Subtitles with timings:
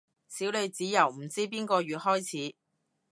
[0.27, 2.55] 小女子由唔知邊個月開始